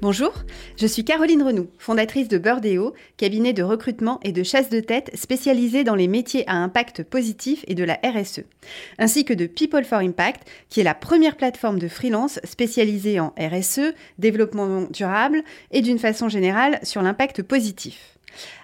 [0.00, 0.32] Bonjour,
[0.76, 5.10] je suis Caroline Renou, fondatrice de Birdeo, cabinet de recrutement et de chasse de tête
[5.16, 8.42] spécialisé dans les métiers à impact positif et de la RSE,
[9.00, 13.34] ainsi que de People for Impact, qui est la première plateforme de freelance spécialisée en
[13.40, 15.42] RSE, développement durable
[15.72, 18.18] et d'une façon générale sur l'impact positif.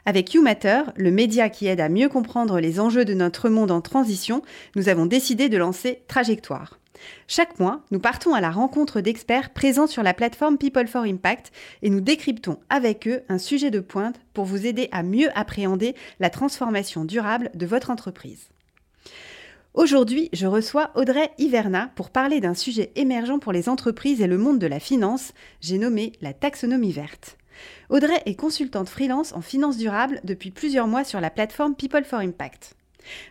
[0.07, 3.80] Avec YouMatter, le média qui aide à mieux comprendre les enjeux de notre monde en
[3.80, 4.43] transition,
[4.77, 6.79] nous avons décidé de lancer Trajectoire.
[7.26, 11.53] Chaque mois, nous partons à la rencontre d'experts présents sur la plateforme People for Impact
[11.82, 15.94] et nous décryptons avec eux un sujet de pointe pour vous aider à mieux appréhender
[16.20, 18.48] la transformation durable de votre entreprise.
[19.75, 24.39] Aujourd'hui, je reçois Audrey Hiverna pour parler d'un sujet émergent pour les entreprises et le
[24.39, 27.39] monde de la finance, j'ai nommé la taxonomie verte.
[27.89, 32.20] Audrey est consultante freelance en finance durable depuis plusieurs mois sur la plateforme People for
[32.20, 32.77] Impact.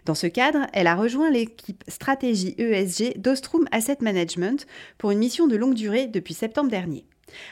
[0.05, 5.47] Dans ce cadre, elle a rejoint l'équipe stratégie ESG d'Ostrom Asset Management pour une mission
[5.47, 7.05] de longue durée depuis septembre dernier.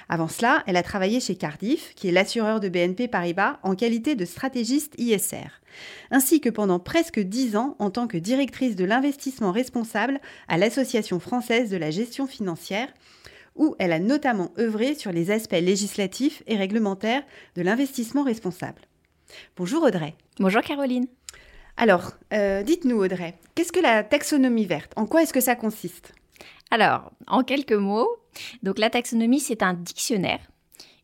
[0.09, 4.15] Avant cela, elle a travaillé chez Cardiff, qui est l'assureur de BNP Paribas, en qualité
[4.15, 5.61] de stratégiste ISR,
[6.11, 11.19] ainsi que pendant presque dix ans en tant que directrice de l'investissement responsable à l'Association
[11.19, 12.89] française de la gestion financière,
[13.55, 17.23] où elle a notamment œuvré sur les aspects législatifs et réglementaires
[17.55, 18.81] de l'investissement responsable.
[19.57, 20.15] Bonjour Audrey.
[20.39, 21.07] Bonjour Caroline.
[21.77, 24.91] Alors, euh, dites-nous Audrey, qu'est-ce que la taxonomie verte?
[24.95, 26.13] En quoi est-ce que ça consiste?
[26.69, 28.09] Alors, en quelques mots,
[28.63, 30.39] donc la taxonomie, c'est un dictionnaire,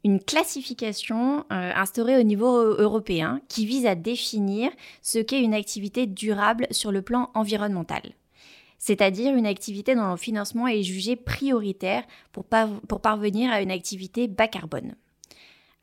[0.03, 6.05] une classification euh, instaurée au niveau européen qui vise à définir ce qu'est une activité
[6.05, 8.13] durable sur le plan environnemental.
[8.79, 12.45] C'est-à-dire une activité dont le financement est jugé prioritaire pour,
[12.87, 14.93] pour parvenir à une activité bas carbone.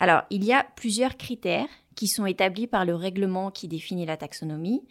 [0.04, 4.18] Alors, il y a plusieurs critères qui sont établis par le règlement qui définit la
[4.18, 4.82] taxonomie,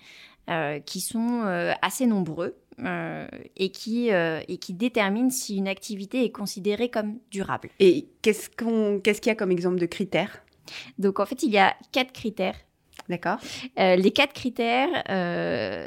[0.49, 6.25] euh, qui sont euh, assez nombreux euh, et, qui, et qui déterminent si une activité
[6.25, 7.69] est considérée comme durable.
[7.79, 10.43] Et qu'est-ce qu'il y a comme exemple de critères?
[10.97, 12.55] Donc en fait, il y a quatre critères.
[13.07, 13.37] D'accord.
[13.77, 15.03] les quatre critères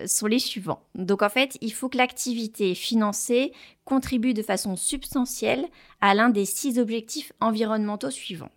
[0.07, 0.83] sont les suivants.
[0.95, 3.53] Donc en fait, il faut que l'activité financée
[3.85, 5.67] contribue de façon substantielle
[6.01, 8.53] à l'un des six objectifs environnementaux suivants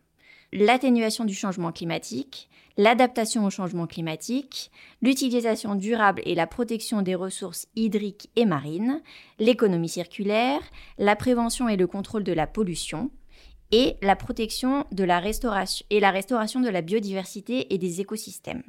[0.51, 4.71] l'atténuation du changement climatique, l'adaptation au changement climatique,
[5.01, 9.01] l'utilisation durable et la protection des ressources hydriques et marines,
[9.37, 10.61] l'économie circulaire,
[10.97, 13.11] la prévention et le contrôle de la pollution,
[13.71, 18.63] et la protection de la restauration et la restauration de la biodiversité et des écosystèmes.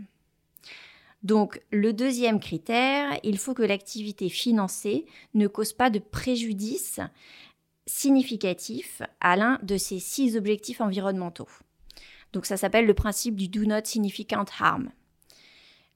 [1.23, 7.01] Donc, le deuxième critère, il faut que l'activité financée ne cause pas de préjudice
[7.87, 11.49] significatif à l'un de ces six objectifs environnementaux.
[12.33, 14.91] Donc ça s'appelle le principe du do not significant harm.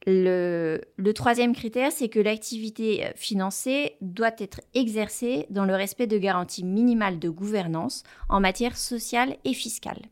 [0.06, 0.81] Le,
[1.15, 7.19] troisième critère, c'est que l'activité financée doit être exercée dans le respect de garanties minimales
[7.19, 10.03] de gouvernance en matière sociale et fiscale.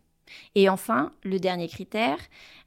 [0.54, 2.16] Et enfin, le dernier critère,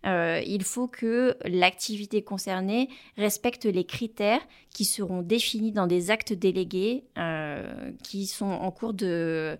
[0.05, 6.33] euh, il faut que l'activité concernée respecte les critères qui seront définis dans des actes
[6.33, 9.57] délégués euh, qui sont en cours de,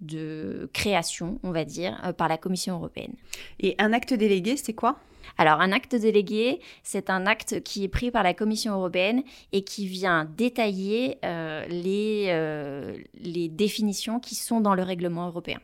[0.00, 3.14] de création, on va dire, euh, par la Commission européenne.
[3.60, 4.98] Et un acte délégué, c'est quoi?
[5.38, 9.62] Alors, un acte délégué, c'est un acte qui est pris par la Commission européenne et
[9.62, 15.58] qui vient détailler euh, les, euh, les définitions qui sont dans le règlement européen.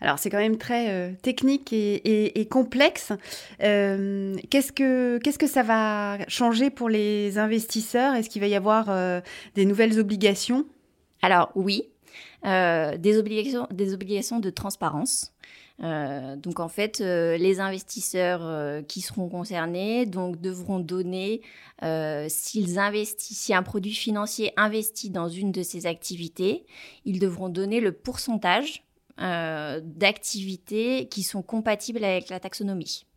[0.00, 3.12] Alors c'est quand même très technique et, complexe.
[3.58, 8.14] qu'est-ce, que, qu'est-ce que ça va changer pour les investisseurs?
[8.14, 8.86] Est-ce qu'il va y avoir
[9.56, 10.64] des nouvelles obligations?
[11.20, 11.82] Alors oui,
[12.44, 15.32] des, obligations, des obligations de transparence.
[15.80, 21.42] Euh, donc en fait, euh, les investisseurs qui seront concernés donc devront donner
[22.28, 26.66] s'ils investissent, si un produit financier investit dans une de ces activités,
[27.04, 28.84] ils devront donner le pourcentage
[29.18, 33.07] d'activités qui sont compatibles avec la taxonomie.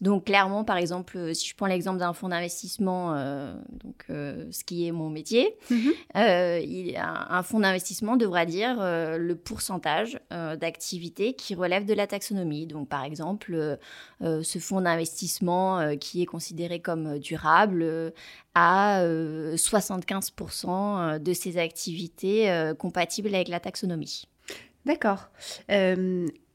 [0.00, 4.46] Donc clairement, par exemple, euh, si je prends l'exemple d'un fonds d'investissement, euh, donc euh,
[4.52, 5.92] ce qui est mon métier, mhm.
[6.14, 12.66] il, un, un, fonds d'investissement devra dire le pourcentage d'activités qui relèvent de la taxonomie.
[12.66, 13.78] Donc par exemple,
[14.20, 18.12] ce fonds d'investissement qui est considéré comme durable
[18.54, 24.24] a 75% de ses activités compatibles avec la taxonomie.
[24.84, 25.30] D'accord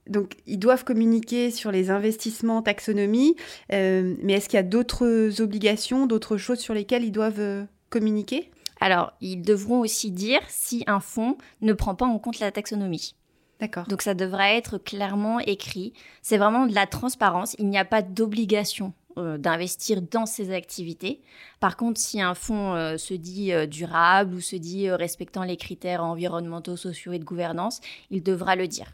[0.09, 3.35] donc, ils doivent communiquer sur les investissements taxonomie,
[3.71, 7.63] euh, mais est-ce qu'il y a d'autres obligations, d'autres choses sur lesquelles ils doivent euh,
[7.89, 8.51] communiquer?
[8.81, 13.15] Alors, ils devront aussi dire si un fonds ne prend pas en compte la taxonomie.
[13.61, 13.87] D'accord.
[13.87, 15.93] Donc, ça devrait être clairement écrit.
[16.21, 17.55] C'est vraiment de la transparence.
[17.59, 21.21] Il n'y a pas d'obligation euh, d'investir dans ces activités.
[21.61, 26.75] Par contre, si un fonds se dit durable ou se dit respectant les critères environnementaux,
[26.75, 27.79] sociaux et de gouvernance,
[28.09, 28.91] il devra le dire.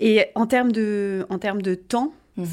[0.00, 2.46] Et en termes de, en termes de temps, mhm.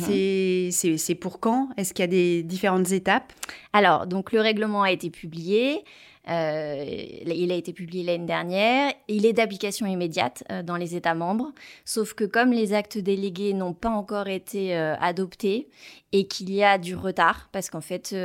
[0.72, 1.70] c'est pour quand?
[1.78, 3.34] Est-ce qu'il y a des différentes étapes?
[3.74, 5.84] Alors, donc le règlement a été publié.
[6.30, 6.86] Euh,
[7.26, 8.94] il a été publié l'année dernière.
[9.08, 11.52] Il est d'application immédiate euh, dans les États membres,
[11.86, 15.70] sauf que comme les actes délégués n'ont pas encore été euh, adoptés
[16.12, 18.16] et qu'il y a du retard, parce qu'en fait,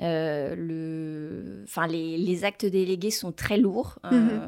[0.00, 3.98] euh, le, enfin, les, les, actes délégués sont très lourds.
[4.06, 4.40] Euh, mhm.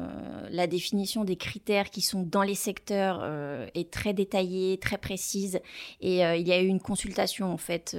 [0.49, 5.59] la définition des critères qui sont dans les secteurs euh, est très détaillée, très précise.
[6.01, 7.95] Et il y a eu une consultation en fait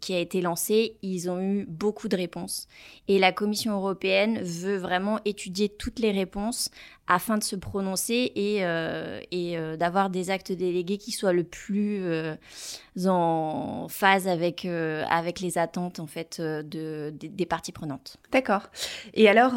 [0.00, 0.96] qui a été lancée.
[1.02, 2.68] Ils ont eu beaucoup de réponses.
[3.08, 6.70] Et la Commission européenne veut vraiment étudier toutes les réponses
[7.08, 11.44] afin de se prononcer et, euh, et euh, d'avoir des actes délégués qui soient le
[11.44, 12.36] plus euh,
[13.06, 18.18] en phase avec, avec les attentes en fait de, des parties prenantes.
[18.30, 18.70] D'accord.
[19.14, 19.54] Et alors,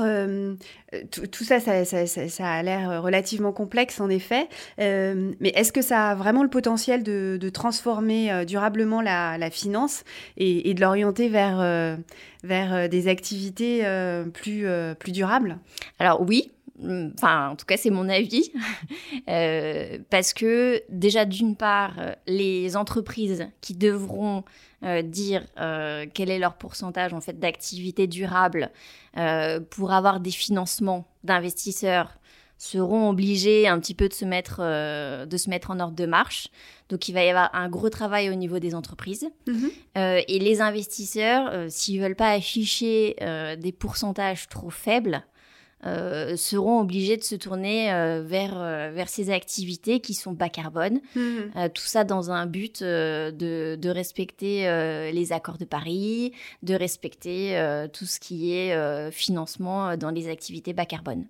[1.31, 4.47] tout ça ça, ça, ça, a l'air relativement complexe en effet,
[4.77, 10.03] mais est-ce que ça a vraiment le potentiel de, de transformer durablement la, la finance
[10.37, 11.97] et, et de l'orienter vers,
[12.43, 13.83] vers des activités
[14.33, 14.65] plus,
[14.99, 15.57] plus durables?
[15.99, 16.51] Alors oui,
[16.83, 18.51] enfin en tout cas c'est mon avis,
[19.29, 21.93] euh, parce que déjà d'une part,
[22.27, 24.43] les entreprises qui devront
[24.83, 28.71] euh, dire euh, quel est leur pourcentage en fait d'activité durable
[29.69, 32.17] pour avoir des financements d'investisseurs
[32.57, 36.49] seront obligés un petit peu de se mettre de se mettre en ordre de marche.
[36.89, 39.71] Donc il va y avoir un gros travail au niveau des entreprises mhm.
[39.95, 43.15] et les investisseurs, s'ils veulent pas afficher
[43.57, 45.23] des pourcentages trop faibles,
[45.85, 50.49] euh, seront obligés de se tourner euh, vers, euh, vers ces activités qui sont bas
[50.49, 50.99] carbone.
[51.15, 51.69] Mhm.
[51.73, 53.31] tout ça dans un but de,
[53.75, 54.63] de, respecter
[55.11, 56.33] les accords de Paris,
[56.63, 57.57] de respecter
[57.93, 61.25] tout ce qui est financement dans les activités bas carbone.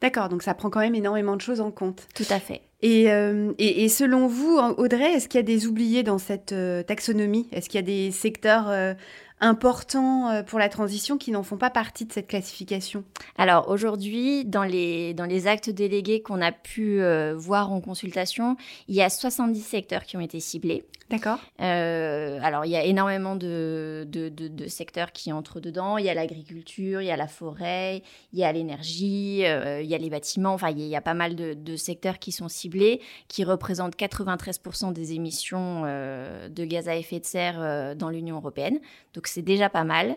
[0.00, 2.06] D'accord, donc ça prend quand même énormément de choses en compte.
[2.14, 2.62] Tout à fait.
[2.80, 6.54] Et, et, et selon vous, Audrey, est-ce qu'il y a des oubliés dans cette
[6.86, 7.48] taxonomie?
[7.52, 8.96] Est-ce qu'il y a des secteurs
[9.40, 13.04] importants euh, pour la transition qui n'en font pas partie de cette classification
[13.36, 18.56] Alors aujourd'hui, dans les, dans les actes délégués qu'on a pu euh, voir en consultation,
[18.88, 20.84] il y a 70 secteurs qui ont été ciblés.
[21.10, 21.38] D'accord.
[21.62, 25.96] Euh, alors il y a énormément de, de, de, secteurs qui entrent dedans.
[25.96, 28.02] Il y a l'agriculture, il y a la forêt,
[28.34, 30.52] il y a l'énergie, il y a les bâtiments.
[30.52, 35.14] Enfin, il y, a, pas mal de, secteurs qui sont ciblés, qui représentent 93% des
[35.14, 38.78] émissions de gaz à effet de serre dans l'Union européenne.
[39.14, 40.16] Donc c'est déjà pas mal.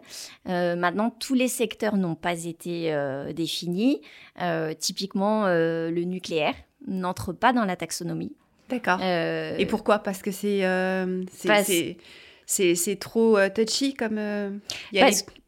[0.50, 4.02] Euh, maintenant, tous les secteurs n'ont pas été euh, définis.
[4.42, 6.56] Euh, typiquement, le nucléaire
[6.88, 8.34] n'entre pas dans la taxonomie.
[8.70, 9.02] D'accord.
[9.02, 10.00] Et pourquoi?
[10.00, 10.62] Parce que c'est
[12.52, 14.20] c'est trop touchy comme.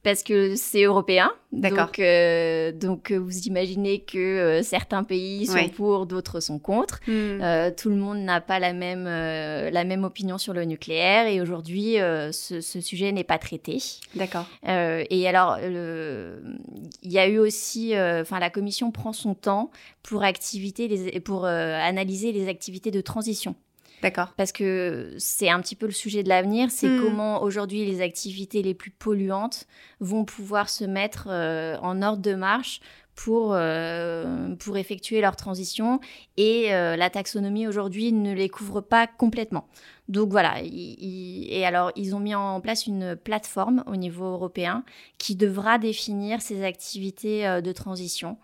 [0.04, 1.32] parce, que c'est européen.
[1.52, 1.88] D'accord.
[1.88, 7.00] Donc, euh, donc, euh, vous imaginez que euh, certains pays sont pour, d'autres sont contre.
[7.08, 7.40] Hmm.
[7.78, 11.96] tout le monde n'a pas la même, la même opinion sur le nucléaire et aujourd'hui,
[11.96, 13.78] ce, ce, sujet n'est pas traité.
[14.16, 14.46] D'accord.
[14.66, 19.72] et alors, il y a eu aussi, enfin, la Commission prend son temps
[20.04, 23.56] pour, activité, les, pour analyser les activités de transition.
[24.04, 24.34] D'accord.
[24.36, 27.02] Parce que c'est un petit peu le sujet de l'avenir, c'est hmm.
[27.02, 29.66] comment aujourd'hui les activités les plus polluantes
[30.02, 32.82] vont pouvoir se mettre euh, en ordre de marche
[33.16, 36.02] pour, euh, pour effectuer leur transition.
[36.36, 39.70] Et euh, la taxonomie aujourd'hui ne les couvre pas complètement.
[40.10, 44.84] Donc voilà, et alors ils ont mis en place une plateforme au niveau européen
[45.18, 48.38] qui devra définir ces activités de transition.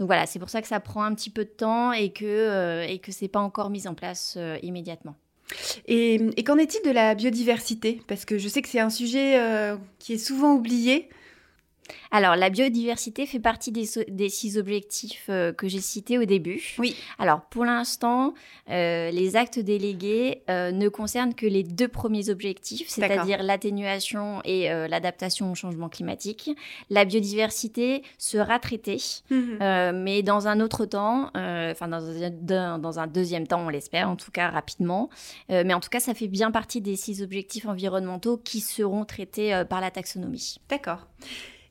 [0.00, 2.24] Donc voilà, c'est pour ça que ça prend un petit peu de temps et que,
[2.24, 5.14] euh, et que ce n'est pas encore mis en place euh, immédiatement.
[5.86, 8.00] Et, qu'en est-il de la biodiversité?
[8.08, 11.10] Parce que je sais que c'est un sujet euh, qui est souvent oublié.
[12.10, 16.74] Alors, la biodiversité fait partie des, six objectifs euh, que j'ai cités au début.
[16.78, 16.96] Oui.
[17.18, 18.34] Alors, pour l'instant,
[18.68, 24.68] euh, les actes délégués euh, ne concernent que les deux premiers objectifs, c'est-à-dire l'atténuation et
[24.88, 26.50] l'adaptation au changement climatique.
[26.90, 30.02] La biodiversité sera traitée, mhm.
[30.02, 34.30] mais dans un autre temps, enfin, dans, dans, un deuxième temps, on l'espère, en tout
[34.30, 35.10] cas rapidement.
[35.48, 39.62] mais en tout cas, ça fait bien partie des six objectifs environnementaux qui seront traités
[39.68, 40.60] par la taxonomie.
[40.68, 41.06] D'accord.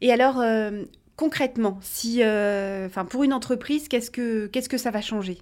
[0.01, 0.84] Et alors, euh,
[1.15, 5.39] concrètement, si, euh, pour une entreprise, qu'est-ce que, qu'est-ce que ça va changer?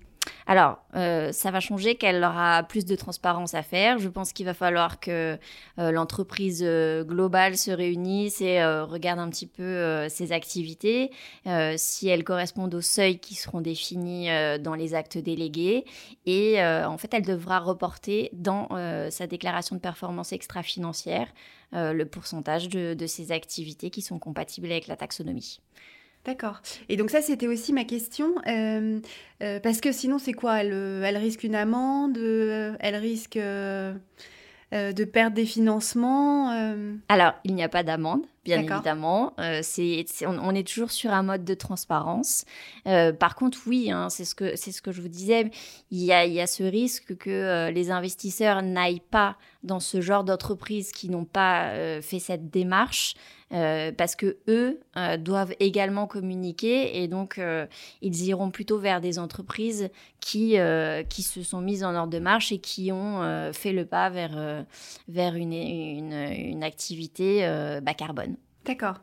[0.48, 4.00] Alors, euh, ça va changer qu'elle aura plus de transparence à faire.
[4.00, 5.38] Je pense qu'il va falloir que
[5.78, 11.12] l'entreprise globale se réunisse et regarde un petit peu ses activités,
[11.76, 15.86] si elles correspondent aux seuils qui seront définis dans les actes délégués.
[16.26, 18.70] Et en fait, elle devra reporter dans
[19.10, 21.28] sa déclaration de performance extra-financière
[21.74, 25.60] euh, le pourcentage de, ces activités qui sont compatibles avec la taxonomie.
[26.28, 26.62] D'accord.
[26.90, 28.36] Et donc ça, c'était aussi ma question.
[28.48, 29.00] Euh,
[29.42, 30.62] euh, parce que sinon, c'est quoi?
[30.62, 36.50] Elle, elle, risque une amende Elle risque de perdre des financements
[37.10, 39.34] Alors, il n'y a pas d'amende bien évidemment.
[39.40, 42.46] Euh, c'est, on, est toujours sur un mode de transparence.
[42.88, 45.52] Euh, par contre, oui, hein, c'est ce que c'est ce que je vous disais.
[45.92, 49.80] Il y a, il y a ce risque que euh, les investisseurs n'aillent pas dans
[49.80, 53.16] ce genre d'entreprise qui n'ont pas fait cette démarche.
[53.50, 54.80] parce que eux
[55.20, 57.42] doivent également communiquer et donc
[58.02, 59.90] ils iront plutôt vers des entreprises
[60.22, 60.56] qui,
[61.10, 64.66] qui se sont mises en ordre de marche et qui ont fait le pas vers,
[65.10, 67.42] vers une, une, une activité
[67.82, 68.37] bas carbone.
[68.68, 68.96] D'accord.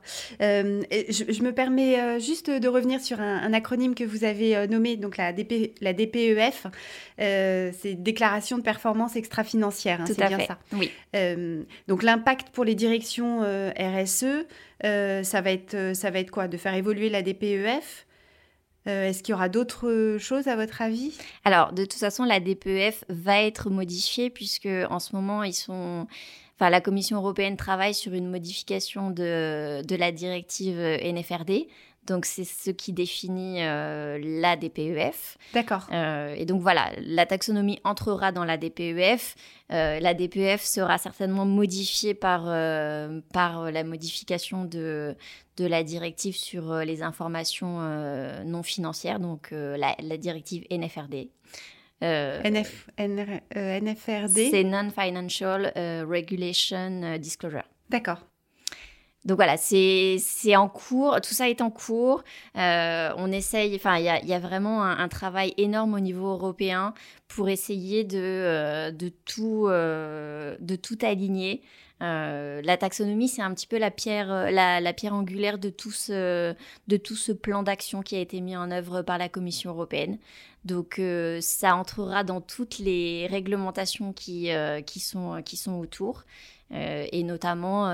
[0.42, 4.66] Euh, je, me permets euh, juste de revenir sur un, acronyme que vous avez euh,
[4.66, 6.66] nommé, donc la, DP, la DPEF.
[7.18, 10.58] c'est Déclaration de performance extra-financière, hein, c'est bien ça.
[10.72, 10.90] Oui.
[11.88, 14.44] donc l'impact pour les directions RSE,
[14.82, 16.46] ça, va être, ça va être quoi?
[16.46, 18.06] De faire évoluer la DPEF
[18.84, 21.16] Est-ce qu'il y aura d'autres choses à votre avis?
[21.44, 26.06] Alors, de toute façon, la DPEF va être modifiée puisque en ce moment, ils sont
[26.56, 31.66] Enfin, la Commission européenne travaille sur une modification de, de la directive NFRD.
[32.06, 35.38] Donc, c'est ce qui définit euh, la DPEF.
[35.54, 35.86] D'accord.
[35.90, 39.36] Euh, et donc, voilà, la taxonomie entrera dans la DPEF.
[39.72, 42.44] Euh, la DPEF sera certainement modifiée par,
[43.32, 45.16] par la modification de,
[45.56, 47.80] de la directive sur les informations
[48.44, 51.28] non financières, donc la, la, directive NFRD.
[52.02, 57.64] Euh, NF, NFRD euh, C'est Non-Financial euh, Regulation Disclosure.
[57.88, 58.18] D'accord.
[59.24, 60.18] Donc voilà, c'est
[60.54, 62.22] en cours, tout ça est en cours.
[62.54, 66.92] on essaye, enfin, il y a, y a, vraiment un, travail énorme au niveau européen
[67.26, 71.62] pour essayer de, de, tout, de tout aligner.
[72.00, 76.54] La taxonomie, c'est un petit peu la pierre, la, la, pierre angulaire de tout ce,
[76.88, 80.18] de tout ce plan d'action qui a été mis en œuvre par la Commission européenne.
[80.64, 86.24] Donc euh, ça entrera dans toutes les réglementations qui, euh, qui, sont, qui sont autour.
[86.72, 87.92] Euh, et notamment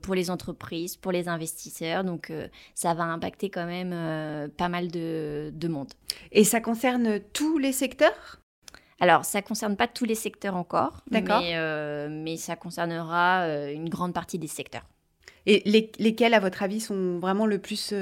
[0.00, 2.02] pour les entreprises, pour les investisseurs.
[2.02, 2.32] Donc
[2.74, 5.92] ça va impacter quand même pas mal de, de, monde.
[6.32, 8.40] Et ça concerne tous les secteurs?
[8.98, 11.22] Alors, ça ne concerne pas tous les secteurs encore, mais,
[12.08, 14.86] mais, ça concernera une grande partie des secteurs.
[15.44, 15.62] Et
[15.98, 17.92] lesquels, à votre avis, sont vraiment le plus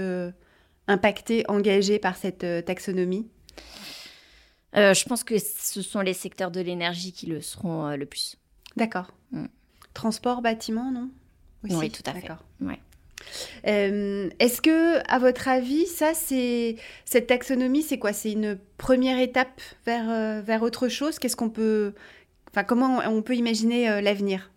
[0.86, 3.26] impactés, engagés par cette taxonomie?
[4.76, 8.06] Euh, je pense que ce sont les secteurs de l'énergie qui le seront euh, le
[8.06, 8.36] plus.
[8.76, 9.12] D'accord.
[9.30, 9.46] Mm.
[9.92, 11.10] Transport, bâtiment, non?
[11.62, 12.28] Oui, tout à fait.
[13.66, 18.12] Euh, est-ce que, à votre avis, ça, c'est cette taxonomie, c'est quoi?
[18.12, 21.18] C'est une première étape vers, vers autre chose?
[21.18, 21.94] Qu'est-ce qu'on peut,
[22.50, 24.50] enfin, comment on peut imaginer l'avenir?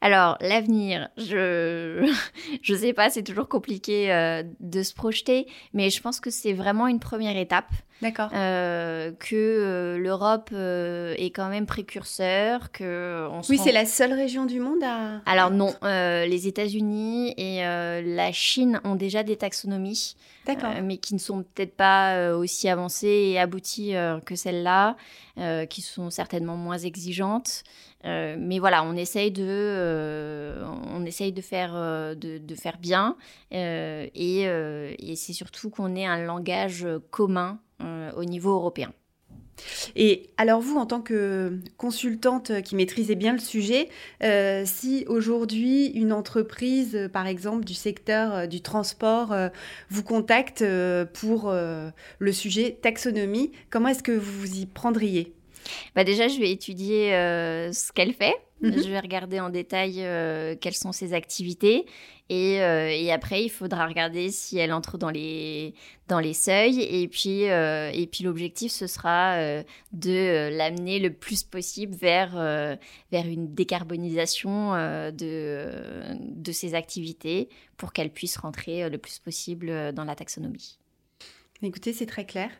[0.00, 2.08] Alors, l'avenir, je
[2.62, 6.52] je sais pas, c'est toujours compliqué euh, de se projeter, mais je pense que c'est
[6.52, 7.70] vraiment une première étape.
[8.00, 8.30] D'accord.
[8.32, 14.46] Euh, que euh, l'Europe est quand même précurseur, que on Oui, c'est la seule région
[14.46, 15.20] du monde à.
[15.26, 20.16] Alors non, les États-Unis et la Chine ont déjà des taxonomies.
[20.82, 24.96] mais qui ne sont peut-être pas aussi avancées et abouties que celles-là,
[25.68, 27.64] qui sont certainement moins exigeantes.
[28.04, 32.78] Euh, mais voilà, on essaye de, euh, on essaye de faire, euh, de, de, faire
[32.78, 33.16] bien.
[33.50, 37.58] et, et c'est surtout qu'on ait un langage commun
[38.16, 38.92] au niveau européen.
[39.96, 43.88] Et alors vous, en tant que consultante qui maîtrisait bien le sujet,
[44.64, 49.34] si aujourd'hui une entreprise, par exemple du secteur du transport,
[49.90, 50.64] vous contacte
[51.14, 55.34] pour le sujet taxonomie, comment est-ce que vous vous y prendriez?
[55.94, 58.34] Bah déjà, je vais étudier euh, ce qu'elle fait.
[58.60, 58.72] Mhm.
[58.72, 61.86] Je vais regarder en détail euh, quelles sont ses activités.
[62.28, 65.74] Et, euh, et, après, il faudra regarder si elle entre dans les,
[66.08, 66.82] dans les seuils.
[66.82, 69.62] Et puis, et puis l'objectif, ce sera
[69.92, 72.32] de l'amener le plus possible vers,
[73.12, 74.72] vers une décarbonisation
[75.10, 75.72] de,
[76.18, 77.48] de ses activités
[77.78, 80.78] pour qu'elle puisse rentrer le plus possible dans la taxonomie.
[81.62, 82.50] Écoutez, c'est très clair.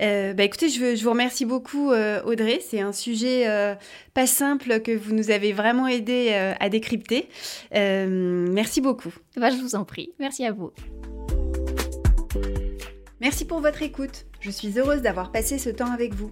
[0.00, 2.60] Euh, bah, écoutez, je, vous remercie beaucoup, euh, Audrey.
[2.60, 3.74] C'est un sujet euh,
[4.14, 7.28] pas simple que vous nous avez vraiment aidé à décrypter.
[7.72, 9.14] merci beaucoup.
[9.36, 10.10] Bah, je vous en prie.
[10.20, 10.70] Merci à vous.
[13.24, 14.26] Merci pour votre écoute.
[14.40, 16.30] Je suis heureuse d'avoir passé ce temps avec vous.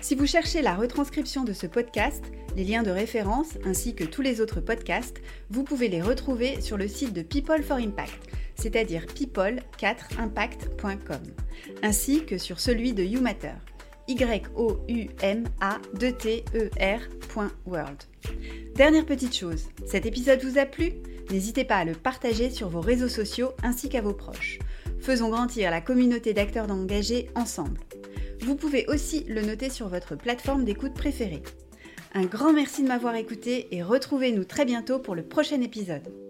[0.00, 2.22] Si vous cherchez la retranscription de ce podcast,
[2.56, 5.20] les liens de référence ainsi que tous les autres podcasts,
[5.50, 11.22] vous pouvez les retrouver sur le site de People for Impact c'est-à-dire people4impact.com,
[11.82, 13.54] ainsi que sur celui de YouMatter,
[14.06, 14.16] y
[14.54, 16.70] o u m a t e
[17.66, 18.04] rworld
[18.74, 20.92] Dernière petite chose, cet épisode vous a plu?
[21.30, 24.58] N'hésitez pas à le partager sur vos réseaux sociaux ainsi qu'à vos proches.
[25.00, 27.80] Faisons grandir la communauté d'acteurs engagés ensemble.
[28.40, 31.42] Vous pouvez aussi le noter sur votre plateforme d'écoute préférée.
[32.14, 36.29] Un grand merci de m'avoir écouté et retrouvez-nous très bientôt pour le prochain épisode.